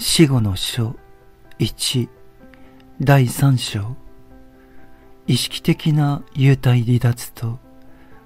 [0.00, 0.94] 死後の書
[1.58, 2.08] 1
[3.00, 3.96] 第3章。
[5.26, 7.58] 意識的な幽体離脱と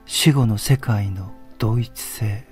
[0.04, 2.46] 死後の世界の同一性。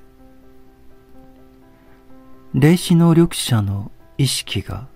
[2.54, 4.88] 霊視能力者の意識が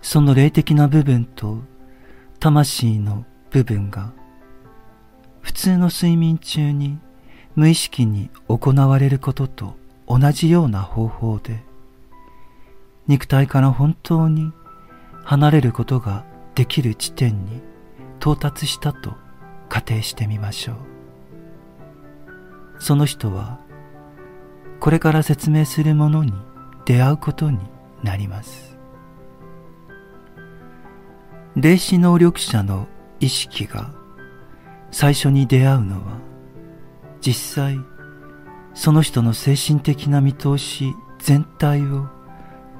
[0.00, 1.58] その霊的な部分と
[2.38, 4.12] 魂の部分が
[5.40, 7.00] 普通の睡眠中に
[7.56, 9.76] 無意識に行われることと
[10.06, 11.66] 同じような方法で
[13.08, 14.52] 肉体から本当に
[15.24, 17.62] 離れることができる地点に
[18.20, 19.14] 到達したと
[19.68, 20.76] 仮定してみましょう。
[22.78, 23.58] その人は
[24.78, 26.32] これから説明するものに
[26.84, 27.58] 出会うことに
[28.02, 28.78] なります。
[31.56, 32.86] 霊視能力者の
[33.20, 33.92] 意識が
[34.90, 36.18] 最初に出会うのは
[37.20, 37.78] 実際
[38.74, 42.17] その人の精神的な見通し全体を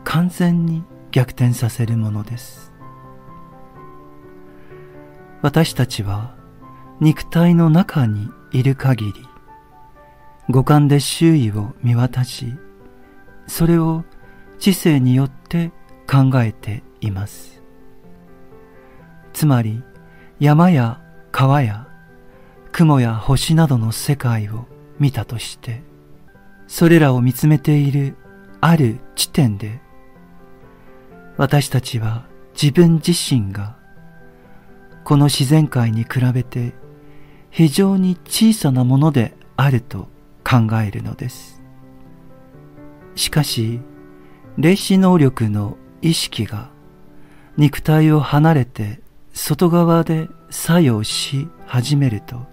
[0.08, 2.72] 完全に逆転させるものです。
[5.42, 6.34] 私たちは
[6.98, 9.12] 肉体の中にいる限り
[10.48, 12.54] 五感で周囲を見渡し
[13.46, 14.02] それを
[14.58, 15.72] 知性によって
[16.10, 17.62] 考えています。
[19.34, 19.82] つまり
[20.40, 21.86] 山や川や
[22.72, 24.64] 雲や星などの世界を
[24.98, 25.82] 見たとして
[26.66, 28.16] それらを見つめている
[28.62, 29.86] ある地点で
[31.38, 32.26] 私たちは
[32.60, 33.76] 自分自身が
[35.04, 36.74] この自然界に比べて
[37.50, 40.08] 非常に小さなものであると
[40.44, 41.62] 考えるのです。
[43.14, 43.80] しかし、
[44.56, 46.70] 霊視能力の意識が
[47.56, 49.00] 肉体を離れて
[49.32, 52.46] 外側で作用し始めると、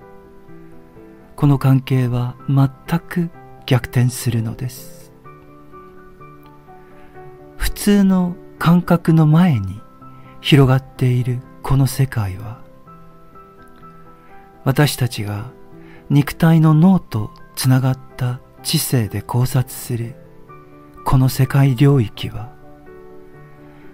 [1.35, 3.31] この関係は全く
[3.65, 5.11] 逆転するのです。
[7.57, 8.35] 普通の
[8.65, 9.79] 感覚の前に
[10.41, 12.63] 広がっているこの世界は
[14.63, 15.51] 私たちが
[16.09, 20.15] 肉体の脳とつながった知性で考察する
[21.05, 22.55] この世界領域は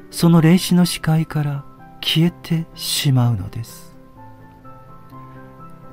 [0.10, 1.66] その霊視の視界から
[2.00, 3.94] 消えてしまうのです。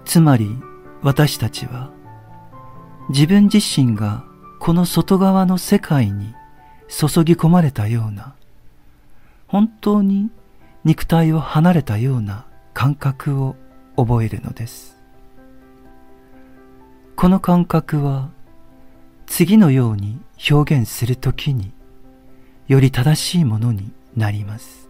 [0.04, 0.56] つまり
[1.02, 1.90] 私たちは
[3.08, 4.24] 自分自身が
[4.60, 6.32] この外側の世界に
[6.86, 8.37] 注ぎ込まれたような
[9.48, 10.30] 本当に
[10.84, 13.56] 肉体を離れたような感覚を
[13.96, 14.98] 覚えるのです。
[17.16, 18.28] この感覚は
[19.26, 20.20] 次のように
[20.50, 21.72] 表現するときに
[22.68, 24.88] より正しいものになります。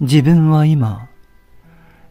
[0.00, 1.08] 自分は今、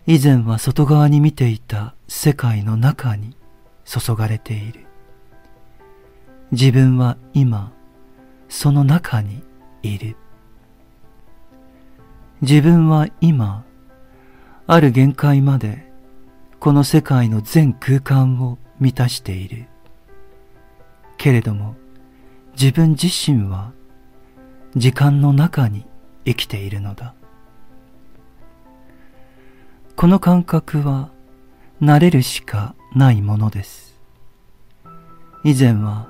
[0.08, 3.38] 以前は外側に見ていた世界の中に
[3.86, 4.86] 注がれている。
[6.52, 7.72] 自分は今、
[8.50, 9.44] その中に
[9.84, 10.18] いる。
[12.44, 13.64] 自分は今、
[14.68, 15.90] ある限界まで
[16.60, 19.68] この世界の全空間を満たしている。
[21.18, 21.78] けれども
[22.60, 23.72] 自分自身は
[24.76, 25.86] 時間の中に
[26.26, 27.14] 生きているのだ。
[29.96, 31.12] この感覚は
[31.82, 33.98] 慣れるしかないものです。
[35.46, 36.10] 以前は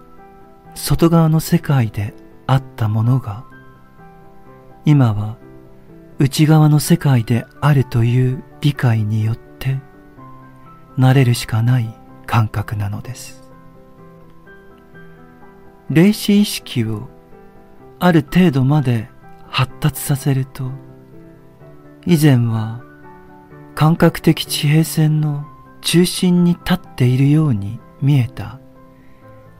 [0.73, 2.15] 外側の世界で
[2.47, 3.45] あったものが
[4.83, 5.42] 今は
[6.19, 9.79] 内側の世界であるという理解によって
[10.97, 11.93] 慣れるしかない
[12.25, 13.43] 感覚なのです。
[15.89, 17.09] 霊視意識を
[17.99, 19.09] ある程度まで
[19.47, 20.71] 発達させると
[22.05, 22.81] 以前は
[23.75, 25.45] 感覚的地平線の
[25.81, 28.59] 中心に立っているように見えた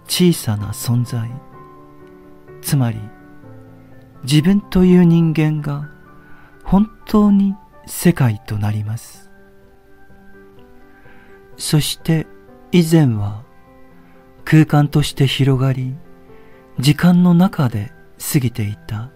[0.07, 1.29] 小さな存在
[2.61, 2.99] つまり
[4.23, 5.92] 自分という人間が
[6.63, 9.29] 本当に世界となります。
[11.57, 12.27] そして
[12.71, 13.43] 以前は
[14.45, 15.95] 空間として広がり、
[16.79, 17.91] 時間の中で
[18.33, 19.11] 過ぎていた、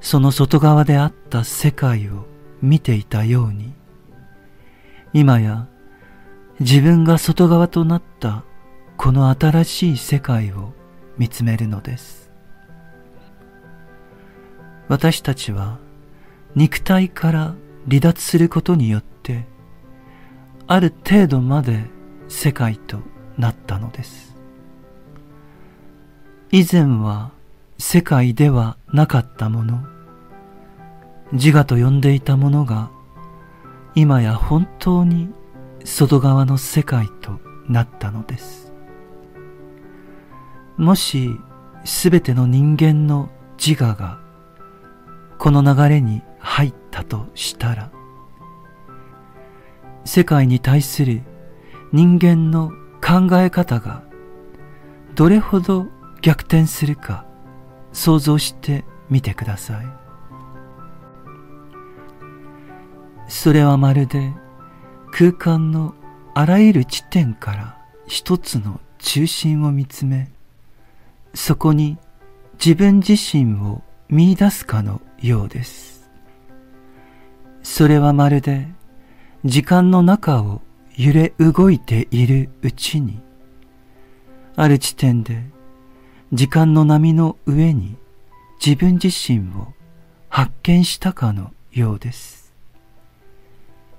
[0.00, 2.26] その外側であった世界を
[2.62, 3.74] 見ていたように、
[5.12, 5.68] 今や
[6.60, 8.44] 自分が外側となった
[8.96, 10.72] この新しい世界を
[11.18, 12.30] 見つめるのです。
[14.88, 15.78] 私たちは
[16.56, 17.54] 肉体から
[17.86, 19.44] 離脱することによって
[20.66, 21.84] ある程度まで
[22.28, 23.00] 世界と
[23.36, 24.34] なったのです。
[26.50, 27.30] 以前は
[27.78, 29.84] 世界ではなかったもの
[31.32, 32.90] 自我と呼んでいたものが
[33.94, 35.28] 今や本当に
[35.84, 37.38] 外側の世界と
[37.68, 38.72] なったのです。
[40.78, 41.38] もし
[41.84, 43.28] すべての人間の
[43.58, 44.20] 自我が
[45.38, 46.22] この流れに
[46.56, 47.92] 入ったとしたら
[50.06, 51.20] 世界に対する
[51.92, 52.70] 人間の
[53.04, 54.02] 考え方が
[55.14, 55.86] どれほど
[56.22, 57.26] 逆転するか
[57.92, 59.86] 想像してみてください。
[63.28, 64.32] それはまるで
[65.12, 65.94] 空間の
[66.32, 70.30] あらゆる地点から一つの中心を見つめ
[71.34, 71.98] そこに
[72.54, 75.95] 自分自身を見出すかのようです。
[77.68, 78.68] それはまるで
[79.44, 80.62] 時間の中を
[80.96, 83.20] 揺れ動いているうちに
[84.54, 85.42] ある地点で
[86.32, 87.96] 時間の波の上に
[88.64, 89.74] 自分自身を
[90.28, 92.54] 発見したかのようです。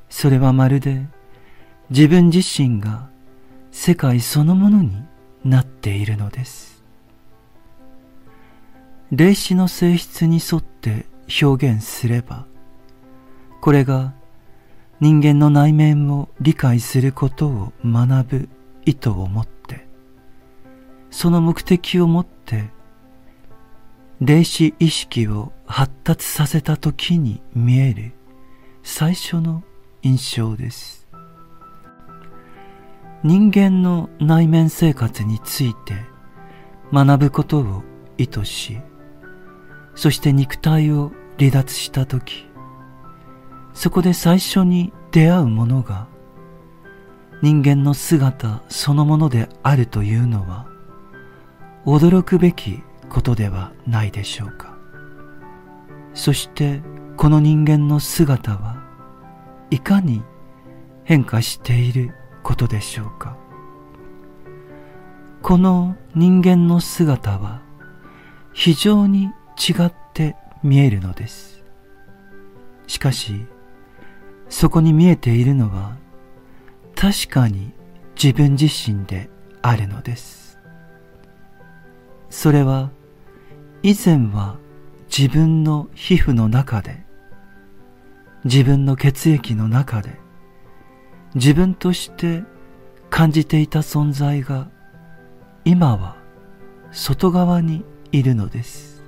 [0.10, 1.06] それはまるで
[1.90, 3.10] 自分自身が
[3.72, 5.04] 世界そのものに
[5.44, 6.82] なっているのです。
[9.12, 11.06] 霊視の性質に沿って
[11.44, 12.46] 表現すれば
[13.68, 14.14] これが
[15.02, 18.50] 人間の内面を理解することを学ぶ
[18.86, 19.90] 意図を持って
[21.10, 22.70] その目的を持って
[24.22, 28.14] 霊視意識を発達させた時に見える
[28.84, 29.66] 最初の
[30.02, 31.06] 印象です。
[33.26, 36.06] 人間の内面生活について
[36.94, 37.84] 学ぶことを
[38.18, 38.78] 意図し
[39.94, 42.48] そして肉体を離脱した時
[43.78, 46.08] そこで最初に出会うものが
[47.44, 50.66] 人間の姿そのものであるというのは
[51.86, 54.76] 驚くべきことではないでしょうか。
[56.16, 56.82] そして
[57.18, 58.84] この人間の姿は
[59.70, 60.24] いかに
[61.04, 63.38] 変化していることでしょうか。
[65.44, 67.62] この人間の姿は
[68.54, 69.26] 非常に
[69.56, 71.64] 違って見えるのです。
[72.88, 73.46] しかし
[74.50, 75.98] そこに見えているのは
[76.96, 77.74] 確かに
[78.22, 79.30] 自分自身で
[79.62, 80.60] あるのです。
[82.30, 82.92] それは
[83.84, 84.58] 以前は
[85.16, 87.06] 自分の皮膚の中で
[88.44, 90.18] 自分の血液の中で
[91.36, 92.44] 自分として
[93.10, 94.70] 感じていた存在が
[95.66, 96.18] 今は
[96.92, 99.04] 外側にいるのです。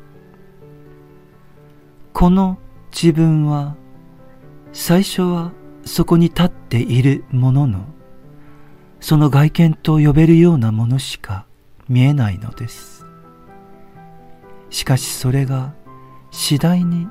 [2.14, 2.58] この
[2.92, 3.76] 自分は
[4.74, 5.52] 最初は
[5.86, 7.86] そこに立っているものの
[9.00, 11.46] その外見と呼べるようなものしか
[11.88, 13.06] 見えないのです
[14.70, 15.74] しかしそれが
[16.32, 17.08] 次第に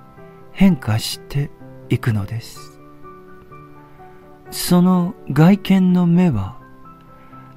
[0.52, 1.50] 変化して
[1.88, 2.78] いくのです
[4.50, 6.58] その外見の目は、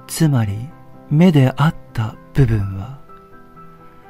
[0.07, 0.69] つまり
[1.09, 2.99] 目であった部分は、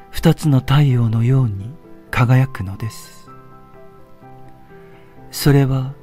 [0.09, 1.73] 二つの太陽のように
[2.09, 3.20] 輝くのです。
[5.31, 5.93] それは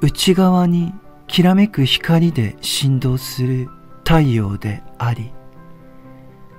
[0.00, 0.92] 内側に
[1.26, 3.68] きらめく光で振動する
[3.98, 5.32] 太陽であり、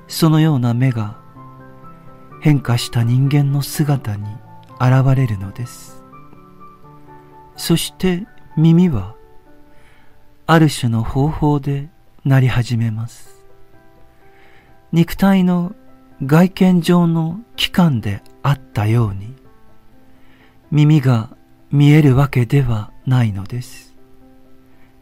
[0.08, 1.18] そのような目が
[2.42, 4.26] 変化した人間の姿に
[4.80, 6.04] 現れるのです。
[7.56, 9.16] そして耳は
[10.46, 11.90] ある種の方法で
[12.24, 13.46] なり始めます。
[14.92, 15.76] 肉体の
[16.24, 19.36] 外見上の器官であったように、
[20.72, 21.37] 耳が
[21.70, 23.94] 見えるわけではないのです。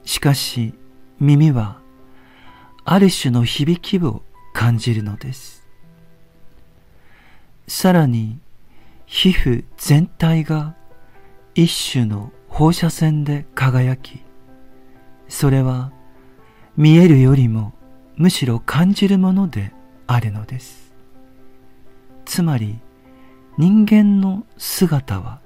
[0.03, 0.73] しかし
[1.19, 1.79] 耳は
[2.83, 5.67] ある種の響きを感じるのです。
[7.67, 8.39] さらに
[9.05, 10.75] 皮膚全体が
[11.53, 14.23] 一種の放射線で輝き、
[15.27, 15.91] それは
[16.77, 17.73] 見えるよりも
[18.15, 19.71] むしろ感じるもので
[20.07, 20.93] あるのです。
[22.25, 22.79] つまり
[23.57, 25.44] 人間の姿は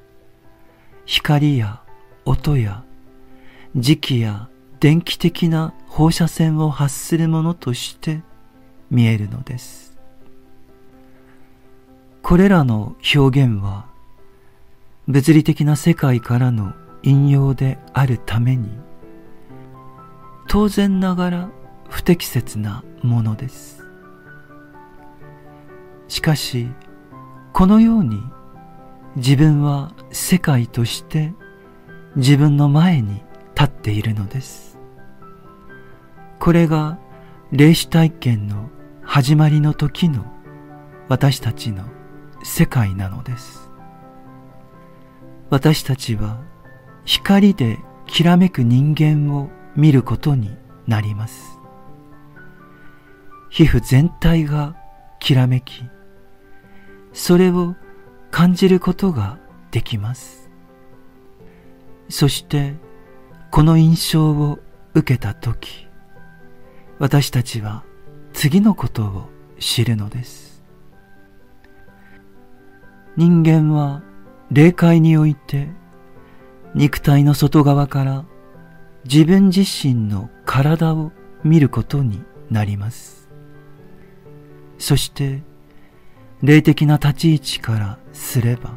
[1.12, 1.82] 光や
[2.24, 2.84] 音や
[3.76, 4.48] 磁気や
[4.80, 8.22] 電気的な放射線を発するものとして
[8.92, 9.98] 見えるのです。
[12.22, 13.88] これらの表現は
[15.08, 18.70] 物理的な世界からの引用であるために
[20.48, 21.50] 当然ながら
[21.90, 23.84] 不適切なものです
[26.08, 26.68] しかし
[27.52, 28.22] このように
[29.16, 31.34] 自分は世界として
[32.16, 33.24] 自分の前に
[33.56, 34.78] 立っているのです。
[36.40, 36.98] これが
[37.52, 38.70] 霊視体験の
[39.02, 40.26] 始まりの時の
[41.08, 41.84] 私たちの
[42.44, 43.70] 世界なのです。
[45.50, 46.42] 私たちは
[47.06, 50.56] 光できらめく人間を見ることに
[50.88, 51.60] なります。
[53.50, 54.76] 皮膚全体が
[55.20, 55.84] きらめき
[57.14, 57.76] それを
[58.32, 59.38] 感じることが
[59.72, 60.50] できます。
[62.10, 62.76] そして
[63.52, 64.60] この印象を
[64.94, 65.88] 受けたとき、
[66.98, 67.84] 私たちは
[68.34, 70.64] 次のことを知るのです。
[73.16, 74.02] 人間は
[74.52, 75.68] 霊界において
[76.74, 78.26] 肉体の外側から
[79.06, 81.12] 自分自身の体を
[81.44, 83.30] 見ることになります。
[84.78, 85.44] そして
[86.42, 88.72] 霊的な立ち位置からすれば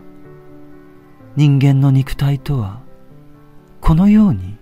[1.37, 2.81] 人間の肉体とは
[3.81, 4.57] このように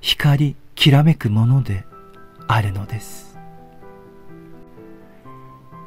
[0.00, 1.84] 光きらめくもので
[2.46, 3.38] あるのです。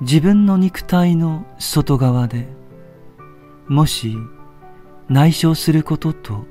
[0.01, 2.48] 自分の肉体の外側で
[3.67, 4.15] もし
[5.10, 6.46] 内省することと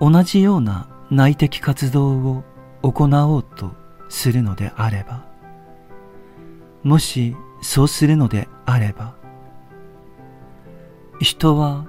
[0.00, 2.44] 同じような内的活動を
[2.82, 3.72] 行おうと
[4.10, 5.24] するのであれば
[6.82, 9.14] もしそうするのであれば
[11.20, 11.86] 人は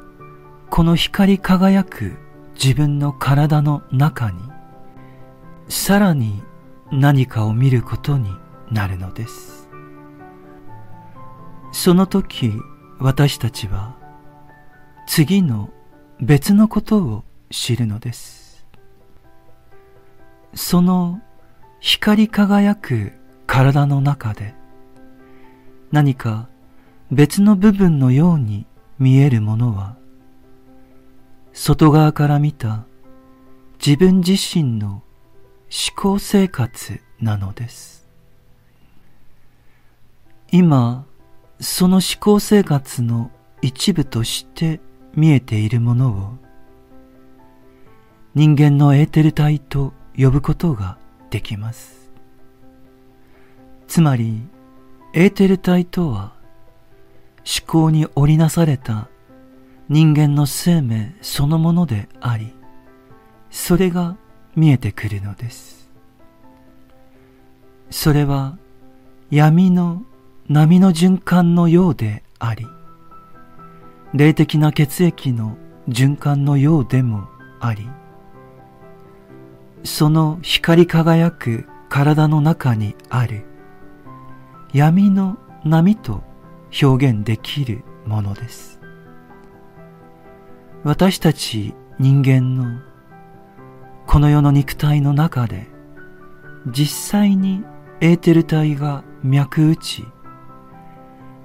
[0.70, 2.14] この光り輝く
[2.54, 4.40] 自分の体の中に
[5.68, 6.42] さらに
[6.90, 8.34] 何かを見ることに
[8.72, 9.70] なるのです。
[11.74, 12.54] その時
[12.98, 13.96] 私たちは
[15.06, 15.70] 次の
[16.22, 18.66] 別のことを知るのです。
[20.54, 21.20] その
[21.82, 23.12] 光り輝く
[23.48, 24.56] 体の中で
[25.92, 26.48] 何か
[27.12, 28.68] 別の部分のように
[29.00, 29.98] 見えるものは
[31.54, 32.86] 外側から見た
[33.84, 38.08] 自分自身の思考生活なのです。
[40.52, 41.06] 今、
[41.60, 44.80] その思考生活の一部として
[45.14, 46.34] 見えているものを
[48.36, 50.98] 人間のエーテル体と呼ぶことが
[51.30, 52.12] できます。
[53.88, 54.42] つまり、
[55.14, 56.39] エーテル体とは
[57.46, 59.08] 思考に織りなされた
[59.88, 62.54] 人間の生命そのものであり、
[63.50, 64.18] それが
[64.56, 65.90] 見えてくるのです。
[67.90, 68.58] それは
[69.32, 70.04] 闇の
[70.48, 72.68] 波の循環のようであり、
[74.14, 77.28] 霊的な血液の循環のようでも
[77.60, 77.90] あり、
[79.84, 83.46] その光り輝く体の中にある
[84.74, 86.22] 闇の波と
[86.82, 88.80] 表現できるものです。
[90.84, 92.80] 私たち人間の
[94.08, 95.68] この世の肉体の中で
[96.68, 97.64] 実際に
[98.00, 100.06] エーテル体が脈打ち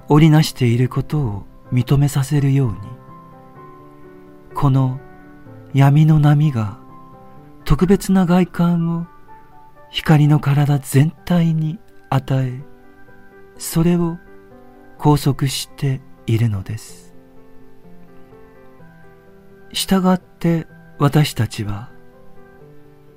[0.09, 2.77] 織りなしていることを認めさせるように
[4.55, 5.01] この
[5.73, 6.79] 闇の波が
[7.65, 9.07] 特別な外観を
[9.91, 12.63] 光の体全体に与え
[13.59, 14.19] それを
[15.05, 17.13] 拘束しているのです。
[19.71, 20.67] 従って
[20.99, 21.91] 私たちは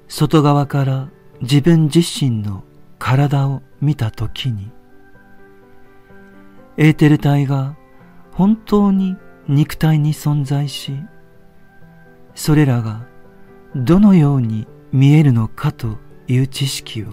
[0.09, 2.65] 外側から自分自身の
[2.99, 4.69] 体を見たときに
[6.75, 7.77] エーテル体が
[8.33, 9.15] 本当に
[9.47, 10.91] 肉体に存在し
[12.35, 13.07] それらが
[13.77, 17.07] どのように見えるのかという知識を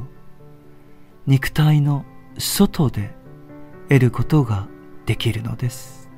[1.27, 2.05] 肉体の
[2.39, 3.15] 外で
[3.89, 4.67] 得ることが
[5.07, 6.11] できるのです。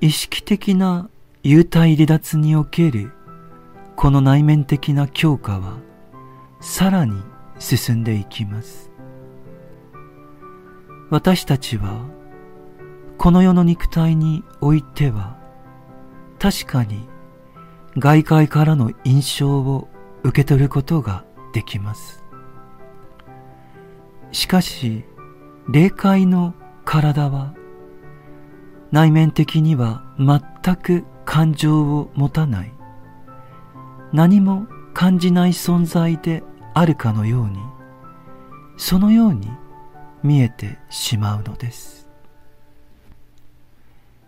[0.00, 1.10] 意識的な
[1.42, 3.12] 幽体離脱における
[3.96, 5.78] この内面的な強化は
[6.60, 7.20] さらに
[7.58, 8.90] 進んでいきます。
[11.10, 12.04] 私たちは
[13.16, 15.36] この世の肉体においては
[16.38, 17.08] 確かに
[17.96, 19.88] 外界からの印象を
[20.22, 22.22] 受け取ることができます。
[24.30, 25.04] しかし
[25.70, 26.54] 霊界の
[26.86, 27.52] 体は
[28.90, 32.72] 内面的には全く感情を持たない。
[34.10, 37.58] 何も感じない存在であるかのように
[38.78, 39.50] そのように
[40.22, 42.08] 見えてしまうのです。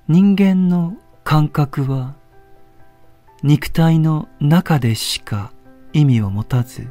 [0.09, 2.17] 人間の感覚は
[3.43, 5.53] 肉体の中でしか
[5.95, 6.89] 意味を持たず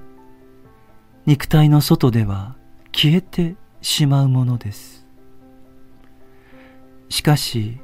[1.27, 2.55] 肉体の外では
[2.91, 5.05] 消えてしまうものです。
[7.09, 7.77] しかし、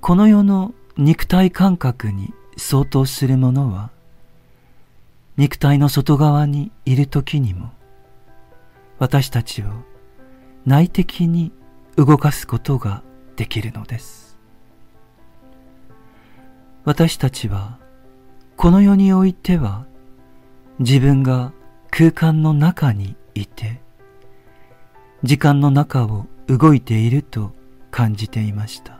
[0.00, 3.90] この世の肉体感覚に相当するものは、
[5.36, 7.70] 肉体の外側にいる時にも、
[8.98, 9.66] 私たちを
[10.66, 11.52] 内的に
[11.96, 13.02] 動かすことが
[13.36, 14.38] できるのです。
[16.84, 17.78] 私たちは、
[18.56, 19.86] この世においては、
[20.78, 21.52] 自分が
[21.90, 23.80] 空間の中にいて、
[25.24, 27.52] 時間の中を動いていると
[27.92, 28.98] 感じていました。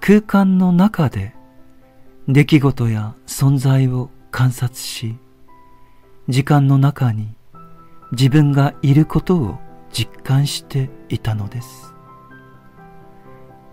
[0.00, 1.34] 空間の中で
[2.26, 5.18] 出来事や存在を観察し
[6.28, 7.34] 時間の中に
[8.12, 9.58] 自分がいることを
[9.92, 11.92] 実感していたのです。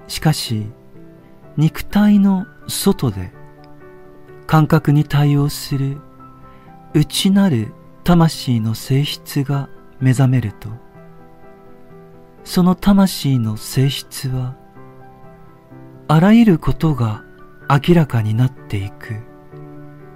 [0.08, 0.66] しかし
[1.56, 3.32] 肉体の外で
[4.46, 6.02] 感覚に対応する
[6.94, 9.70] 内なる魂の性質が
[10.00, 10.70] 目覚めると
[12.44, 14.56] その魂の性質は
[16.08, 17.24] あらゆることが
[17.70, 19.38] 明らかになっていく。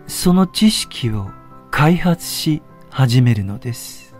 [0.07, 1.29] その知識を
[1.69, 4.13] 開発し始めるのです。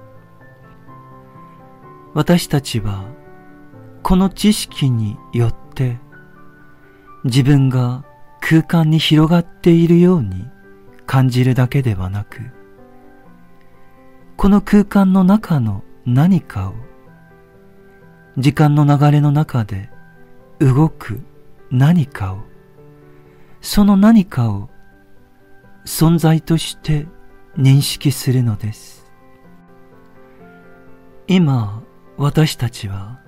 [2.14, 3.06] 私たちは
[4.04, 5.98] この知識によって
[7.24, 8.04] 自分が
[8.42, 10.46] 空間に広がっているように
[11.06, 12.40] 感じるだけではなく
[14.42, 16.74] この空間の中の何かを。
[18.40, 19.92] 時間の流れの中で
[20.58, 21.22] 動く
[21.70, 22.40] 何かを。
[23.62, 24.72] その何かを
[25.86, 27.06] 存在として
[27.56, 29.06] 認識するのです。
[31.28, 31.84] 今
[32.18, 33.20] 私たちは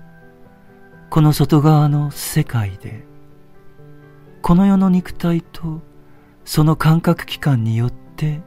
[1.11, 3.05] この外側の世界で
[4.41, 5.83] この世の肉体と
[6.43, 8.41] その感覚器官によって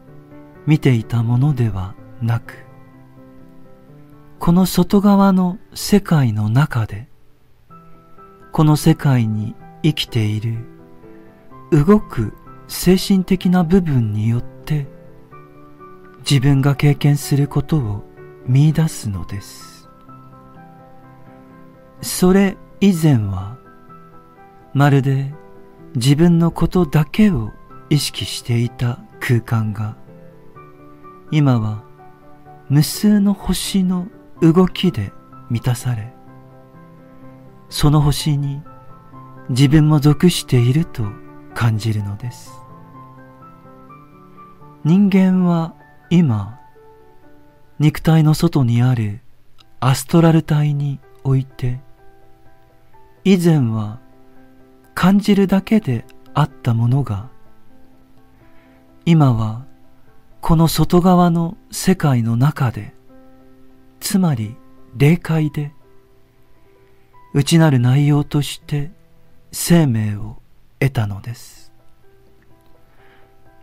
[0.67, 2.67] 見ていたものではなく。
[4.39, 7.09] この外側の世界の中で
[8.53, 10.59] この世界に生きている
[11.71, 12.33] 動く
[12.69, 14.87] 精神的な部分によって
[16.29, 18.05] 自分が経験することを
[18.47, 19.89] 見出すのです。
[22.03, 23.57] それ以前は
[24.75, 25.33] まるで
[25.95, 27.53] 自分のことだけを
[27.89, 29.97] 意識していた空間が
[31.31, 31.86] 今は
[32.69, 34.09] 無数の星の
[34.41, 35.13] 動きで
[35.51, 36.13] 満たされ
[37.69, 38.63] その星に
[39.49, 41.05] 自分も属していると
[41.55, 42.53] 感じるのです。
[44.85, 45.75] 人間は
[46.11, 46.61] 今
[47.81, 49.21] 肉体の外にある
[49.81, 51.81] アストラル体において
[53.25, 53.99] 以前は
[54.95, 57.29] 感じるだけであったものが
[59.05, 59.66] 今は
[60.47, 62.95] この外側の世界の中で
[63.99, 64.55] つまり
[64.97, 65.73] 霊界で
[67.35, 68.93] 内なる内容として
[69.51, 70.41] 生命を
[70.79, 71.73] 得たのです。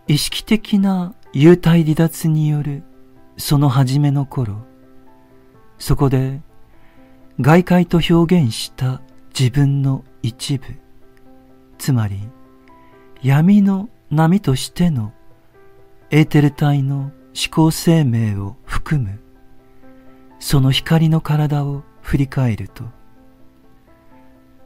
[0.10, 2.84] 意識的な幽体離脱による
[3.38, 4.58] その初めの頃、
[5.80, 6.42] そこで
[7.40, 10.66] 外界と表現した自分の一部、
[11.78, 12.20] つまり
[13.22, 15.14] 闇の波としての
[16.14, 17.12] エーテル体の思
[17.50, 19.20] 考生命を含む
[20.38, 22.84] その光の体を振り返ると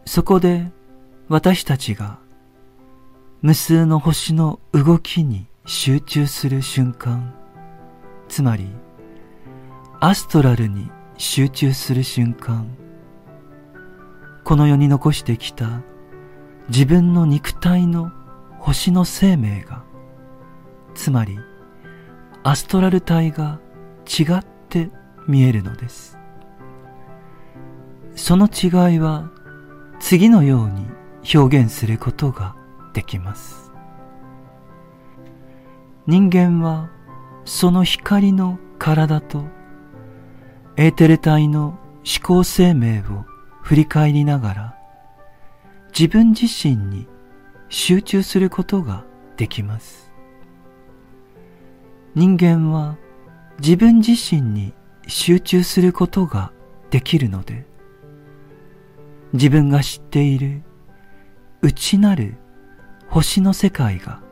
[0.06, 0.70] そこで
[1.30, 2.20] 私たちが
[3.42, 7.34] 無数の星の動きに集中する瞬間、
[8.28, 8.68] つまり
[10.02, 12.76] アストラルに集中する瞬間、
[14.44, 15.82] この世に残してきた
[16.68, 18.12] 自分の肉体の
[18.60, 19.84] 星の生命が、
[20.98, 21.40] つまり
[22.44, 23.60] アストラル体が
[24.06, 24.90] 違って
[25.28, 26.18] 見えるのです。
[28.16, 29.30] その違いは
[30.00, 30.88] 次のように
[31.34, 32.56] 表現することが
[32.94, 33.72] できます。
[36.08, 36.90] 人間は
[37.46, 39.46] その光の体と
[40.78, 43.26] エーテル体の思考生命を
[43.62, 44.78] 振り返りながら
[45.98, 47.08] 自分自身に
[47.70, 49.06] 集中することが
[49.36, 50.07] できます。
[52.18, 52.98] 人間は
[53.60, 54.74] 自分自身に
[55.08, 56.52] 集中することが
[56.90, 57.68] できるので
[59.34, 60.64] 自分が知っている
[61.62, 62.34] 内なる
[63.08, 64.24] 星の世界が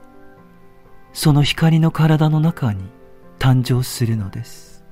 [1.13, 2.85] その光の体の中に
[3.37, 4.83] 誕生するのです。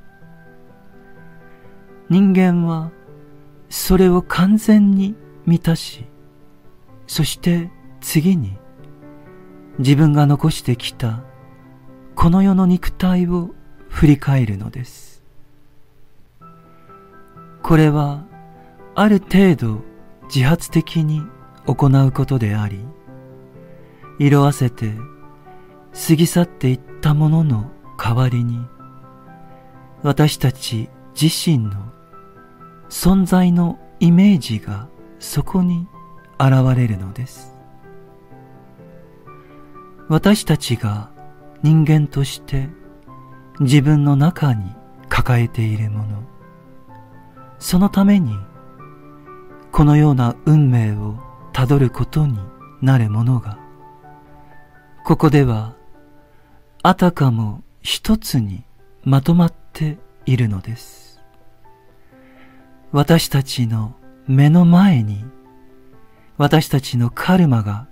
[2.10, 2.92] 人間は
[3.70, 5.16] それを完全に
[5.48, 6.06] 満たし
[7.08, 8.56] そして次に
[9.80, 11.24] 自分が残してきた
[12.16, 13.54] この世の肉体を
[13.90, 15.24] 振り返るのです。
[17.62, 18.24] これは
[18.96, 19.82] ある程度
[20.34, 21.22] 自発的に
[21.66, 22.80] 行うことであり
[24.20, 24.94] 色あせて
[26.08, 28.60] 過ぎ去っていったものの代わりに
[30.02, 31.72] 私たち自身の
[32.90, 35.88] 存在のイメージがそこに
[36.38, 37.54] 現れるのです。
[40.10, 41.13] 私たちが
[41.64, 42.70] 人間として
[43.60, 44.72] 自分の中に
[45.10, 46.24] 抱えているもの
[47.60, 48.38] そのために
[49.74, 51.16] このような運命を
[51.52, 52.38] たどることに
[52.84, 53.58] なるものが、
[55.04, 55.74] ここでは、
[56.84, 58.64] あたかも一つに
[59.04, 59.98] まとまって
[60.28, 61.20] いるのです。
[62.92, 63.96] 私たちの
[64.28, 65.26] 目の前に、
[66.38, 67.88] 私たちのカルマが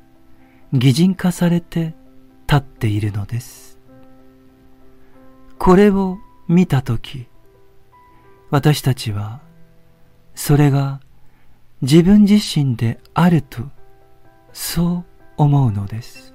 [0.73, 1.95] 擬人化されて
[2.51, 3.79] 立っているのです。
[5.57, 6.17] これを
[6.49, 7.27] 見たとき、
[8.49, 9.39] 私たちは、
[10.35, 10.99] それが
[11.81, 13.61] 自分自身であると、
[14.51, 15.05] そう
[15.37, 16.30] 思うのです。